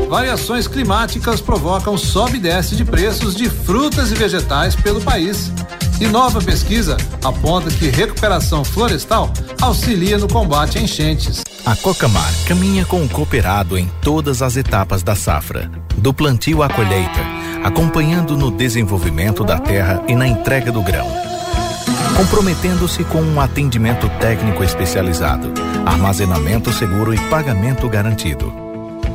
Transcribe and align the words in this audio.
Variações 0.07 0.67
climáticas 0.67 1.41
provocam 1.41 1.97
sobe 1.97 2.37
e 2.37 2.39
desce 2.39 2.75
de 2.75 2.85
preços 2.85 3.33
de 3.33 3.49
frutas 3.49 4.11
e 4.11 4.13
vegetais 4.13 4.75
pelo 4.75 5.01
país. 5.01 5.51
E 5.99 6.07
nova 6.07 6.41
pesquisa 6.41 6.95
aponta 7.23 7.69
que 7.69 7.89
recuperação 7.89 8.63
florestal 8.63 9.31
auxilia 9.61 10.17
no 10.17 10.29
combate 10.29 10.77
a 10.77 10.81
enchentes. 10.81 11.43
A 11.65 11.75
Cocamar 11.75 12.31
caminha 12.47 12.85
com 12.85 13.03
o 13.03 13.09
cooperado 13.09 13.77
em 13.77 13.85
todas 14.01 14.41
as 14.41 14.55
etapas 14.55 15.03
da 15.03 15.13
safra, 15.13 15.69
do 15.97 16.13
plantio 16.13 16.63
à 16.63 16.69
colheita, 16.69 17.19
acompanhando 17.63 18.37
no 18.37 18.49
desenvolvimento 18.49 19.43
da 19.43 19.59
terra 19.59 20.01
e 20.07 20.15
na 20.15 20.25
entrega 20.25 20.71
do 20.71 20.81
grão. 20.81 21.07
Comprometendo-se 22.15 23.03
com 23.03 23.21
um 23.21 23.41
atendimento 23.41 24.09
técnico 24.19 24.63
especializado, 24.63 25.53
armazenamento 25.85 26.71
seguro 26.71 27.13
e 27.13 27.19
pagamento 27.29 27.89
garantido. 27.89 28.53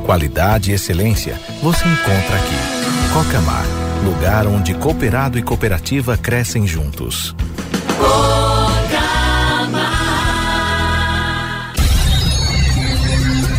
Qualidade 0.05 0.71
e 0.71 0.75
excelência 0.75 1.39
você 1.63 1.83
encontra 1.83 2.35
aqui. 2.35 3.11
Cocamar, 3.11 3.65
lugar 4.05 4.45
onde 4.45 4.75
cooperado 4.75 5.39
e 5.39 5.41
cooperativa 5.41 6.15
crescem 6.15 6.67
juntos. 6.67 7.35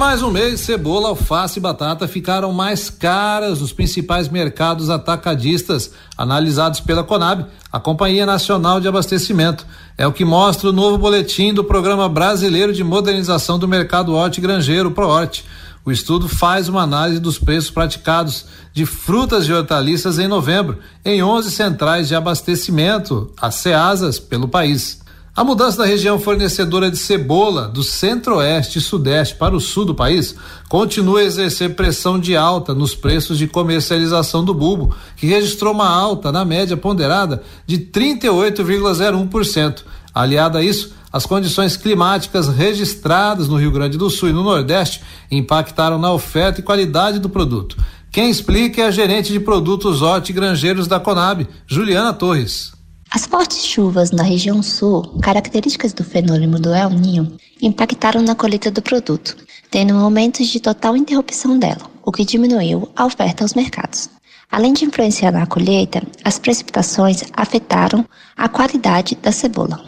Mais 0.00 0.22
um 0.22 0.30
mês, 0.30 0.60
cebola, 0.60 1.10
alface 1.10 1.58
e 1.58 1.60
batata 1.60 2.08
ficaram 2.08 2.54
mais 2.54 2.88
caras 2.88 3.60
nos 3.60 3.70
principais 3.70 4.30
mercados 4.30 4.88
atacadistas 4.88 5.90
analisados 6.16 6.80
pela 6.80 7.04
Conab, 7.04 7.44
a 7.70 7.78
Companhia 7.78 8.24
Nacional 8.24 8.80
de 8.80 8.88
Abastecimento. 8.88 9.66
É 9.98 10.06
o 10.06 10.12
que 10.12 10.24
mostra 10.24 10.70
o 10.70 10.72
novo 10.72 10.96
boletim 10.96 11.52
do 11.52 11.62
Programa 11.62 12.08
Brasileiro 12.08 12.72
de 12.72 12.82
Modernização 12.82 13.58
do 13.58 13.68
Mercado 13.68 14.14
Horti 14.14 14.40
Grangeiro, 14.40 14.90
ProHorte. 14.90 15.44
O 15.84 15.92
estudo 15.92 16.30
faz 16.30 16.66
uma 16.66 16.80
análise 16.80 17.20
dos 17.20 17.38
preços 17.38 17.70
praticados 17.70 18.46
de 18.72 18.86
frutas 18.86 19.46
e 19.46 19.52
hortaliças 19.52 20.18
em 20.18 20.26
novembro, 20.26 20.78
em 21.04 21.22
11 21.22 21.50
centrais 21.50 22.08
de 22.08 22.14
abastecimento, 22.14 23.30
as 23.38 23.56
CEASAS, 23.56 24.18
pelo 24.18 24.48
país. 24.48 24.98
A 25.34 25.44
mudança 25.44 25.78
da 25.78 25.84
região 25.84 26.18
fornecedora 26.18 26.90
de 26.90 26.96
cebola 26.96 27.68
do 27.68 27.84
centro-oeste 27.84 28.78
e 28.78 28.82
sudeste 28.82 29.36
para 29.36 29.54
o 29.54 29.60
sul 29.60 29.84
do 29.84 29.94
país 29.94 30.34
continua 30.68 31.20
a 31.20 31.24
exercer 31.24 31.76
pressão 31.76 32.18
de 32.18 32.36
alta 32.36 32.74
nos 32.74 32.96
preços 32.96 33.38
de 33.38 33.46
comercialização 33.46 34.44
do 34.44 34.52
bulbo, 34.52 34.94
que 35.16 35.28
registrou 35.28 35.72
uma 35.72 35.88
alta 35.88 36.32
na 36.32 36.44
média 36.44 36.76
ponderada 36.76 37.44
de 37.64 37.78
38,01%. 37.78 39.84
Aliada 40.12 40.58
a 40.58 40.64
isso, 40.64 40.92
as 41.12 41.26
condições 41.26 41.76
climáticas 41.76 42.48
registradas 42.48 43.46
no 43.46 43.56
Rio 43.56 43.70
Grande 43.70 43.96
do 43.96 44.10
Sul 44.10 44.30
e 44.30 44.32
no 44.32 44.42
Nordeste 44.42 45.00
impactaram 45.30 45.98
na 45.98 46.12
oferta 46.12 46.58
e 46.58 46.64
qualidade 46.64 47.20
do 47.20 47.28
produto. 47.28 47.76
Quem 48.10 48.28
explica 48.28 48.82
é 48.82 48.86
a 48.86 48.90
gerente 48.90 49.32
de 49.32 49.38
produtos 49.38 50.02
horti 50.02 50.32
granjeiros 50.32 50.88
da 50.88 50.98
Conab, 50.98 51.46
Juliana 51.68 52.12
Torres. 52.12 52.79
As 53.12 53.26
fortes 53.26 53.64
chuvas 53.64 54.12
na 54.12 54.22
região 54.22 54.62
sul, 54.62 55.02
características 55.20 55.92
do 55.92 56.04
fenômeno 56.04 56.60
do 56.60 56.72
El 56.72 56.90
Ninho, 56.90 57.36
impactaram 57.60 58.22
na 58.22 58.36
colheita 58.36 58.70
do 58.70 58.80
produto, 58.80 59.36
tendo 59.68 59.96
aumento 59.96 60.44
de 60.44 60.60
total 60.60 60.96
interrupção 60.96 61.58
dela, 61.58 61.90
o 62.04 62.12
que 62.12 62.24
diminuiu 62.24 62.88
a 62.94 63.04
oferta 63.04 63.42
aos 63.42 63.54
mercados. 63.54 64.08
Além 64.48 64.72
de 64.72 64.84
influenciar 64.84 65.32
na 65.32 65.44
colheita, 65.44 66.00
as 66.22 66.38
precipitações 66.38 67.24
afetaram 67.32 68.06
a 68.36 68.48
qualidade 68.48 69.16
da 69.16 69.32
cebola. 69.32 69.84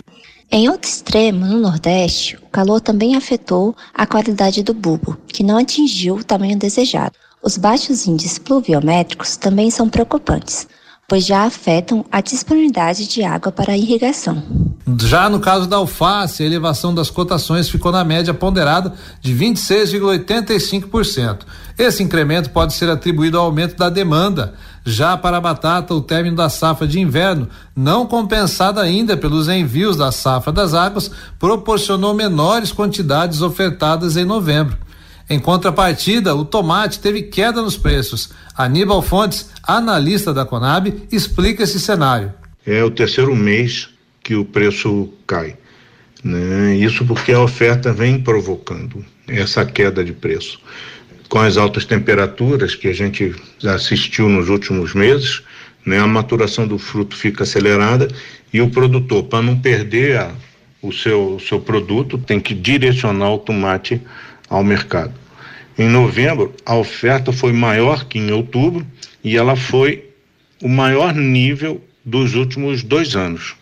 Em 0.50 0.68
outro 0.68 0.90
extremo, 0.90 1.46
no 1.46 1.60
Nordeste, 1.60 2.36
o 2.42 2.48
calor 2.48 2.80
também 2.80 3.14
afetou 3.14 3.76
a 3.94 4.04
qualidade 4.04 4.64
do 4.64 4.74
bulbo, 4.74 5.16
que 5.28 5.44
não 5.44 5.58
atingiu 5.58 6.16
o 6.16 6.24
tamanho 6.24 6.58
desejado. 6.58 7.14
Os 7.40 7.56
baixos 7.56 8.04
índices 8.04 8.38
pluviométricos 8.38 9.36
também 9.36 9.70
são 9.70 9.88
preocupantes, 9.88 10.66
pois 11.12 11.26
já 11.26 11.44
afetam 11.44 12.06
a 12.10 12.22
disponibilidade 12.22 13.06
de 13.06 13.22
água 13.22 13.52
para 13.52 13.76
irrigação. 13.76 14.42
Já 14.98 15.28
no 15.28 15.40
caso 15.40 15.68
da 15.68 15.76
alface, 15.76 16.42
a 16.42 16.46
elevação 16.46 16.94
das 16.94 17.10
cotações 17.10 17.68
ficou 17.68 17.92
na 17.92 18.02
média 18.02 18.32
ponderada 18.32 18.94
de 19.20 19.34
26,85%. 19.34 21.40
Esse 21.76 22.02
incremento 22.02 22.48
pode 22.48 22.72
ser 22.72 22.88
atribuído 22.88 23.36
ao 23.36 23.44
aumento 23.44 23.76
da 23.76 23.90
demanda. 23.90 24.54
Já 24.86 25.14
para 25.14 25.36
a 25.36 25.40
batata, 25.40 25.92
o 25.92 26.00
término 26.00 26.36
da 26.36 26.48
safra 26.48 26.88
de 26.88 26.98
inverno, 26.98 27.46
não 27.76 28.06
compensada 28.06 28.80
ainda 28.80 29.14
pelos 29.14 29.50
envios 29.50 29.98
da 29.98 30.10
safra 30.10 30.50
das 30.50 30.72
águas, 30.72 31.10
proporcionou 31.38 32.14
menores 32.14 32.72
quantidades 32.72 33.42
ofertadas 33.42 34.16
em 34.16 34.24
novembro. 34.24 34.78
Em 35.32 35.41
contrapartida, 35.41 36.34
o 36.34 36.44
tomate 36.44 37.00
teve 37.00 37.22
queda 37.22 37.62
nos 37.62 37.75
preços. 37.75 38.28
Aníbal 38.54 39.00
Fontes, 39.00 39.48
analista 39.62 40.31
da 40.31 40.44
Conab, 40.44 40.93
explica 41.10 41.62
esse 41.62 41.81
cenário. 41.81 42.34
É 42.66 42.84
o 42.84 42.91
terceiro 42.91 43.34
mês 43.34 43.88
que 44.22 44.34
o 44.34 44.44
preço 44.44 45.10
cai. 45.26 45.56
Né? 46.22 46.76
Isso 46.76 47.06
porque 47.06 47.32
a 47.32 47.41
oferta 47.41 47.94
vem 47.94 48.20
provocando 48.20 49.03
essa 49.26 49.65
queda 49.65 50.04
de 50.04 50.12
preço. 50.12 50.60
Com 51.31 51.38
as 51.38 51.56
altas 51.56 51.87
temperaturas 51.87 52.75
que 52.75 52.88
a 52.88 52.93
gente 52.93 53.34
assistiu 53.64 54.28
nos 54.28 54.50
últimos 54.50 54.93
meses, 54.93 55.43
né? 55.82 55.99
a 55.99 56.06
maturação 56.06 56.69
do 56.69 56.76
fruto 56.76 57.16
fica 57.16 57.44
acelerada 57.44 58.06
e 58.53 58.60
o 58.60 58.69
produtor, 58.69 59.22
para 59.22 59.41
não 59.41 59.59
perder 59.59 60.19
a, 60.19 60.31
o 60.82 60.93
seu, 60.93 61.41
seu 61.41 61.59
produto, 61.59 62.19
tem 62.19 62.38
que 62.38 62.53
direcionar 62.53 63.32
o 63.32 63.38
tomate 63.38 63.99
ao 64.47 64.62
mercado. 64.62 65.21
Em 65.78 65.88
novembro, 65.88 66.54
a 66.66 66.76
oferta 66.76 67.32
foi 67.32 67.52
maior 67.52 68.04
que 68.04 68.18
em 68.18 68.30
outubro 68.30 68.86
e 69.24 69.36
ela 69.36 69.56
foi 69.56 70.10
o 70.62 70.68
maior 70.68 71.14
nível 71.14 71.82
dos 72.04 72.34
últimos 72.34 72.82
dois 72.82 73.16
anos 73.16 73.54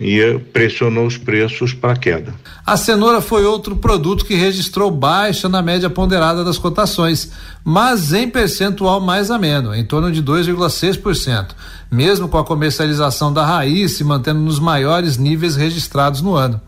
e 0.00 0.38
pressionou 0.52 1.06
os 1.06 1.16
preços 1.16 1.72
para 1.72 1.96
queda. 1.96 2.34
A 2.66 2.76
cenoura 2.76 3.20
foi 3.20 3.44
outro 3.44 3.76
produto 3.76 4.24
que 4.24 4.34
registrou 4.34 4.90
baixa 4.90 5.48
na 5.48 5.62
média 5.62 5.88
ponderada 5.88 6.42
das 6.42 6.58
cotações, 6.58 7.30
mas 7.64 8.12
em 8.12 8.28
percentual 8.28 9.00
mais 9.00 9.30
ameno, 9.30 9.72
em 9.72 9.84
torno 9.84 10.10
de 10.10 10.20
2,6%, 10.20 11.50
mesmo 11.90 12.28
com 12.28 12.36
a 12.36 12.44
comercialização 12.44 13.32
da 13.32 13.46
raiz 13.46 13.92
se 13.92 14.02
mantendo 14.02 14.40
nos 14.40 14.58
maiores 14.58 15.16
níveis 15.16 15.54
registrados 15.54 16.20
no 16.20 16.34
ano. 16.34 16.60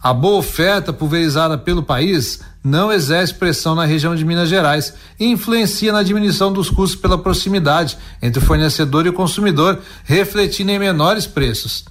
A 0.00 0.12
boa 0.12 0.38
oferta 0.38 0.92
pulverizada 0.92 1.58
pelo 1.58 1.82
país 1.82 2.40
não 2.62 2.92
exerce 2.92 3.34
pressão 3.34 3.74
na 3.74 3.84
região 3.84 4.14
de 4.14 4.24
Minas 4.24 4.48
Gerais 4.48 4.94
e 5.18 5.26
influencia 5.26 5.92
na 5.92 6.02
diminuição 6.02 6.52
dos 6.52 6.70
custos 6.70 7.00
pela 7.00 7.18
proximidade 7.18 7.98
entre 8.22 8.42
o 8.42 8.46
fornecedor 8.46 9.06
e 9.06 9.08
o 9.08 9.12
consumidor, 9.12 9.80
refletindo 10.04 10.70
em 10.70 10.78
menores 10.78 11.26
preços. 11.26 11.84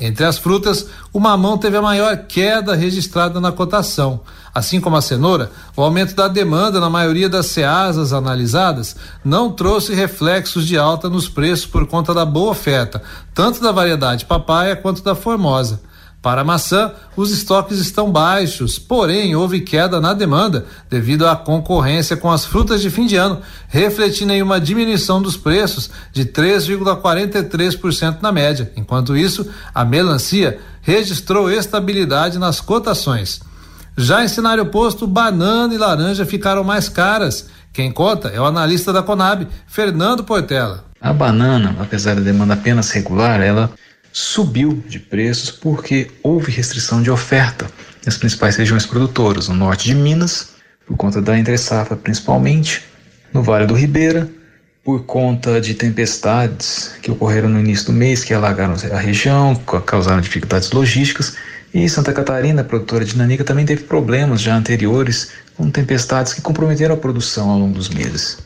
Entre 0.00 0.24
as 0.24 0.38
frutas, 0.38 0.86
o 1.12 1.18
mamão 1.18 1.58
teve 1.58 1.76
a 1.76 1.82
maior 1.82 2.16
queda 2.28 2.76
registrada 2.76 3.40
na 3.40 3.50
cotação. 3.50 4.20
Assim 4.54 4.80
como 4.80 4.96
a 4.96 5.02
cenoura, 5.02 5.50
o 5.76 5.82
aumento 5.82 6.14
da 6.14 6.28
demanda 6.28 6.78
na 6.78 6.88
maioria 6.88 7.28
das 7.28 7.46
ceasas 7.46 8.12
analisadas 8.12 8.94
não 9.24 9.50
trouxe 9.50 9.94
reflexos 9.94 10.66
de 10.66 10.78
alta 10.78 11.08
nos 11.08 11.28
preços 11.28 11.66
por 11.66 11.86
conta 11.86 12.14
da 12.14 12.24
boa 12.24 12.52
oferta, 12.52 13.02
tanto 13.34 13.60
da 13.60 13.72
variedade 13.72 14.24
papaya 14.24 14.76
quanto 14.76 15.02
da 15.02 15.16
formosa. 15.16 15.80
Para 16.20 16.40
a 16.40 16.44
maçã, 16.44 16.92
os 17.16 17.30
estoques 17.30 17.78
estão 17.78 18.10
baixos, 18.10 18.76
porém 18.76 19.36
houve 19.36 19.60
queda 19.60 20.00
na 20.00 20.12
demanda 20.12 20.66
devido 20.90 21.28
à 21.28 21.36
concorrência 21.36 22.16
com 22.16 22.28
as 22.28 22.44
frutas 22.44 22.82
de 22.82 22.90
fim 22.90 23.06
de 23.06 23.14
ano, 23.14 23.40
refletindo 23.68 24.32
em 24.32 24.42
uma 24.42 24.60
diminuição 24.60 25.22
dos 25.22 25.36
preços 25.36 25.88
de 26.12 26.24
3,43% 26.24 28.18
na 28.20 28.32
média. 28.32 28.72
Enquanto 28.76 29.16
isso, 29.16 29.48
a 29.72 29.84
melancia 29.84 30.58
registrou 30.82 31.48
estabilidade 31.50 32.36
nas 32.36 32.60
cotações. 32.60 33.40
Já 33.96 34.24
em 34.24 34.28
cenário 34.28 34.64
oposto, 34.64 35.06
banana 35.06 35.72
e 35.72 35.78
laranja 35.78 36.26
ficaram 36.26 36.64
mais 36.64 36.88
caras. 36.88 37.46
Quem 37.72 37.92
conta 37.92 38.28
é 38.28 38.40
o 38.40 38.44
analista 38.44 38.92
da 38.92 39.02
Conab, 39.02 39.46
Fernando 39.68 40.24
Portela. 40.24 40.84
A 41.00 41.12
banana, 41.12 41.76
apesar 41.80 42.16
da 42.16 42.22
demanda 42.22 42.54
apenas 42.54 42.90
regular, 42.90 43.40
ela 43.40 43.70
subiu 44.12 44.82
de 44.86 44.98
preços 44.98 45.50
porque 45.50 46.10
houve 46.22 46.50
restrição 46.50 47.02
de 47.02 47.10
oferta 47.10 47.66
nas 48.04 48.16
principais 48.16 48.56
regiões 48.56 48.86
produtoras, 48.86 49.48
no 49.48 49.54
norte 49.54 49.86
de 49.86 49.94
Minas, 49.94 50.50
por 50.86 50.96
conta 50.96 51.20
da 51.20 51.38
entre-safra 51.38 51.96
principalmente, 51.96 52.84
no 53.32 53.42
Vale 53.42 53.66
do 53.66 53.74
Ribeira, 53.74 54.28
por 54.82 55.04
conta 55.04 55.60
de 55.60 55.74
tempestades 55.74 56.92
que 57.02 57.10
ocorreram 57.10 57.50
no 57.50 57.60
início 57.60 57.86
do 57.86 57.92
mês, 57.92 58.24
que 58.24 58.32
alagaram 58.32 58.74
a 58.90 58.98
região, 58.98 59.54
causaram 59.84 60.20
dificuldades 60.20 60.70
logísticas, 60.72 61.36
e 61.74 61.86
Santa 61.88 62.12
Catarina, 62.14 62.64
produtora 62.64 63.04
de 63.04 63.16
nanica, 63.16 63.44
também 63.44 63.66
teve 63.66 63.82
problemas 63.84 64.40
já 64.40 64.56
anteriores 64.56 65.30
com 65.56 65.70
tempestades 65.70 66.32
que 66.32 66.40
comprometeram 66.40 66.94
a 66.94 66.98
produção 66.98 67.50
ao 67.50 67.58
longo 67.58 67.74
dos 67.74 67.90
meses. 67.90 68.38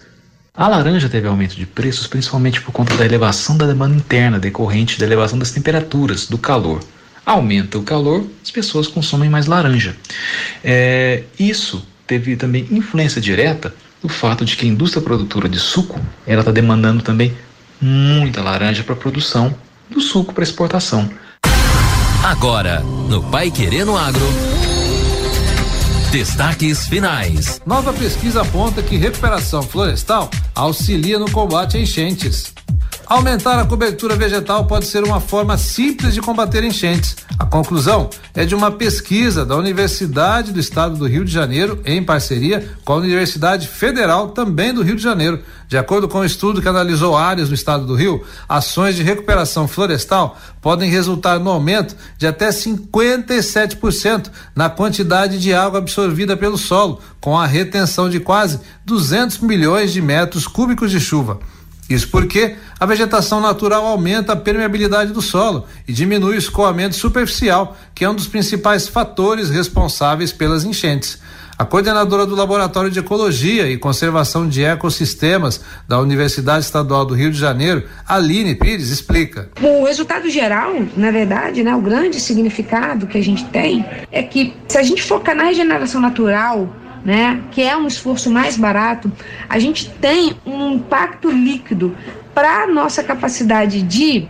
A 0.55 0.69
laranja 0.69 1.09
teve 1.09 1.27
aumento 1.27 1.57
de 1.57 1.65
preços 1.65 2.07
principalmente 2.07 2.61
por 2.61 2.73
conta 2.73 2.95
da 2.95 3.07
elevação 3.07 3.57
da 3.57 3.67
demanda 3.67 3.97
interna 3.97 4.39
decorrente 4.39 4.99
da 4.99 5.07
elevação 5.07 5.39
das 5.39 5.51
temperaturas, 5.51 6.27
do 6.27 6.37
calor. 6.37 6.81
Aumenta 7.25 7.79
o 7.79 7.83
calor, 7.83 8.27
as 8.43 8.51
pessoas 8.51 8.87
consomem 8.87 9.31
mais 9.31 9.47
laranja. 9.47 9.97
É, 10.63 11.23
isso 11.39 11.87
teve 12.07 12.37
também 12.37 12.69
influência 12.71 13.19
direta 13.19 13.75
do 14.03 14.11
fato 14.11 14.45
de 14.45 14.55
que 14.55 14.67
a 14.67 14.69
indústria 14.69 15.03
produtora 15.03 15.49
de 15.49 15.59
suco 15.59 15.99
ela 16.27 16.43
está 16.43 16.53
demandando 16.53 17.03
também 17.03 17.35
muita 17.81 18.43
laranja 18.43 18.85
para 18.85 18.95
produção 18.95 19.55
do 19.89 20.03
suco 20.03 20.35
para 20.35 20.45
exportação. 20.45 21.09
Agora, 22.23 22.81
no 22.81 23.23
Pai 23.23 23.51
Querendo 23.51 23.97
Agro. 23.97 24.27
Destaques 26.13 26.87
finais. 26.89 27.59
Nova 27.65 27.91
pesquisa 27.91 28.43
aponta 28.43 28.83
que 28.83 28.99
recuperação 28.99 29.63
florestal 29.63 30.29
auxilia 30.55 31.19
no 31.19 31.31
combate 31.31 31.79
a 31.79 31.81
enchentes. 31.81 32.53
Aumentar 33.13 33.59
a 33.59 33.67
cobertura 33.67 34.17
vegetal 34.17 34.65
pode 34.65 34.87
ser 34.87 35.05
uma 35.05 35.21
forma 35.21 35.59
simples 35.59 36.15
de 36.15 36.23
combater 36.23 36.65
enchentes. 36.65 37.15
A 37.39 37.45
conclusão 37.45 38.09
é 38.35 38.47
de 38.47 38.55
uma 38.55 38.71
pesquisa 38.71 39.45
da 39.45 39.55
Universidade 39.55 40.51
do 40.51 40.59
Estado 40.59 40.97
do 40.97 41.07
Rio 41.07 41.23
de 41.23 41.31
Janeiro, 41.31 41.79
em 41.85 42.03
parceria 42.03 42.67
com 42.87 42.95
a 42.95 42.97
Universidade 42.97 43.69
Federal, 43.69 44.31
também 44.31 44.73
do 44.73 44.83
Rio 44.83 44.97
de 44.97 45.03
Janeiro. 45.03 45.41
De 45.69 45.77
acordo 45.77 46.09
com 46.09 46.17
o 46.17 46.21
um 46.23 46.25
estudo 46.25 46.63
que 46.63 46.69
analisou 46.69 47.15
áreas 47.15 47.51
do 47.51 47.55
estado 47.55 47.85
do 47.85 47.95
Rio, 47.95 48.25
ações 48.49 48.97
de 48.97 49.03
recuperação 49.03 49.69
florestal 49.69 50.39
podem 50.63 50.91
resultar 50.91 51.39
no 51.39 51.51
aumento 51.51 51.95
de 52.17 52.27
até 52.27 52.49
57% 52.49 54.31
na 54.57 54.71
quantidade 54.71 55.39
de 55.39 55.53
água 55.53 55.81
absorvida 55.81 56.35
pelo 56.35 56.57
solo, 56.57 56.99
com 57.21 57.39
a 57.39 57.45
retenção 57.45 58.09
de 58.09 58.21
quase 58.21 58.59
200 58.87 59.41
milhões 59.41 59.93
de 59.93 60.01
metros 60.01 60.47
cúbicos 60.47 60.91
de 60.91 60.99
chuva. 60.99 61.41
Isso 61.93 62.09
porque 62.09 62.57
a 62.81 62.87
vegetação 62.87 63.41
natural 63.41 63.85
aumenta 63.85 64.33
a 64.33 64.37
permeabilidade 64.37 65.13
do 65.13 65.21
solo 65.21 65.67
e 65.87 65.93
diminui 65.93 66.37
o 66.37 66.39
escoamento 66.39 66.95
superficial, 66.95 67.77
que 67.95 68.05
é 68.05 68.09
um 68.09 68.15
dos 68.15 68.27
principais 68.27 68.89
fatores 68.89 69.51
responsáveis 69.51 70.33
pelas 70.33 70.65
enchentes. 70.65 71.21
A 71.59 71.65
coordenadora 71.65 72.27
do 72.27 72.35
Laboratório 72.35 72.91
de 72.91 72.99
Ecologia 72.99 73.69
e 73.71 73.77
Conservação 73.77 74.49
de 74.49 74.65
Ecossistemas 74.65 75.61
da 75.87 76.01
Universidade 76.01 76.65
Estadual 76.65 77.05
do 77.05 77.15
Rio 77.15 77.31
de 77.31 77.39
Janeiro, 77.39 77.85
Aline 78.09 78.55
Pires, 78.55 78.89
explica. 78.89 79.51
O 79.61 79.85
resultado 79.85 80.29
geral, 80.31 80.73
na 80.97 81.11
verdade, 81.11 81.63
né, 81.63 81.75
o 81.77 81.81
grande 81.81 82.19
significado 82.19 83.07
que 83.07 83.19
a 83.19 83.23
gente 83.23 83.45
tem 83.51 83.85
é 84.11 84.23
que 84.23 84.55
se 84.67 84.79
a 84.79 84.83
gente 84.83 85.03
focar 85.03 85.37
na 85.37 85.45
regeneração 85.45 86.01
natural, 86.01 86.75
né, 87.05 87.43
que 87.51 87.63
é 87.63 87.77
um 87.77 87.87
esforço 87.87 88.31
mais 88.31 88.57
barato, 88.57 89.11
a 89.49 89.59
gente 89.59 89.91
tem 89.91 90.37
um 90.47 90.73
impacto 90.73 91.31
líquido 91.31 91.97
para 92.35 92.63
a 92.63 92.67
nossa 92.67 93.03
capacidade 93.03 93.83
de 93.83 94.29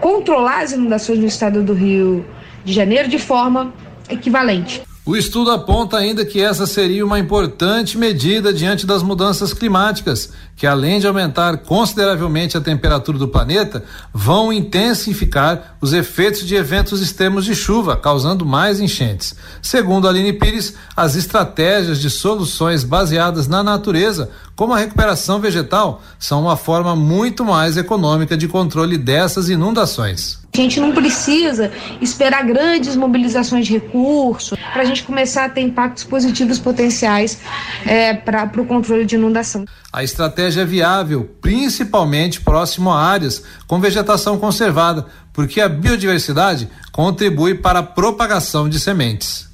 controlar 0.00 0.62
as 0.62 0.72
inundações 0.72 1.18
no 1.18 1.26
estado 1.26 1.62
do 1.62 1.72
Rio 1.72 2.24
de 2.64 2.72
Janeiro 2.72 3.08
de 3.08 3.18
forma 3.18 3.72
equivalente. 4.08 4.82
O 5.06 5.14
estudo 5.14 5.50
aponta 5.50 5.98
ainda 5.98 6.24
que 6.24 6.40
essa 6.40 6.66
seria 6.66 7.04
uma 7.04 7.18
importante 7.18 7.98
medida 7.98 8.54
diante 8.54 8.86
das 8.86 9.02
mudanças 9.02 9.52
climáticas, 9.52 10.30
que 10.56 10.66
além 10.66 10.98
de 10.98 11.06
aumentar 11.06 11.58
consideravelmente 11.58 12.56
a 12.56 12.60
temperatura 12.60 13.18
do 13.18 13.28
planeta, 13.28 13.84
vão 14.14 14.50
intensificar 14.50 15.76
os 15.78 15.92
efeitos 15.92 16.46
de 16.46 16.54
eventos 16.54 17.02
extremos 17.02 17.44
de 17.44 17.54
chuva, 17.54 17.98
causando 17.98 18.46
mais 18.46 18.80
enchentes. 18.80 19.34
Segundo 19.60 20.08
Aline 20.08 20.32
Pires, 20.32 20.72
as 20.96 21.16
estratégias 21.16 22.00
de 22.00 22.08
soluções 22.08 22.82
baseadas 22.82 23.46
na 23.46 23.62
natureza, 23.62 24.30
como 24.56 24.72
a 24.72 24.78
recuperação 24.78 25.38
vegetal, 25.38 26.00
são 26.18 26.40
uma 26.40 26.56
forma 26.56 26.96
muito 26.96 27.44
mais 27.44 27.76
econômica 27.76 28.38
de 28.38 28.48
controle 28.48 28.96
dessas 28.96 29.50
inundações. 29.50 30.43
A 30.56 30.60
gente 30.60 30.78
não 30.78 30.92
precisa 30.92 31.72
esperar 32.00 32.46
grandes 32.46 32.94
mobilizações 32.94 33.66
de 33.66 33.72
recursos 33.72 34.56
para 34.72 34.82
a 34.82 34.84
gente 34.84 35.02
começar 35.02 35.46
a 35.46 35.48
ter 35.48 35.62
impactos 35.62 36.04
positivos 36.04 36.60
potenciais 36.60 37.40
é, 37.84 38.14
para 38.14 38.48
o 38.62 38.64
controle 38.64 39.04
de 39.04 39.16
inundação. 39.16 39.64
A 39.92 40.04
estratégia 40.04 40.62
é 40.62 40.64
viável, 40.64 41.28
principalmente 41.40 42.40
próximo 42.40 42.92
a 42.92 43.02
áreas 43.02 43.42
com 43.66 43.80
vegetação 43.80 44.38
conservada, 44.38 45.06
porque 45.32 45.60
a 45.60 45.68
biodiversidade 45.68 46.68
contribui 46.92 47.56
para 47.56 47.80
a 47.80 47.82
propagação 47.82 48.68
de 48.68 48.78
sementes. 48.78 49.48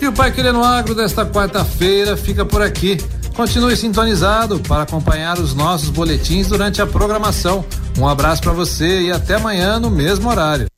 E 0.00 0.06
o 0.06 0.12
Pai 0.12 0.32
Querendo 0.32 0.64
Agro 0.64 0.94
desta 0.94 1.26
quarta-feira 1.26 2.16
fica 2.16 2.46
por 2.46 2.62
aqui. 2.62 2.96
Continue 3.36 3.76
sintonizado 3.76 4.58
para 4.60 4.84
acompanhar 4.84 5.38
os 5.38 5.52
nossos 5.54 5.90
boletins 5.90 6.48
durante 6.48 6.80
a 6.80 6.86
programação. 6.86 7.62
Um 7.98 8.06
abraço 8.06 8.42
para 8.42 8.52
você 8.52 9.00
e 9.02 9.10
até 9.10 9.34
amanhã 9.34 9.80
no 9.80 9.90
mesmo 9.90 10.30
horário. 10.30 10.68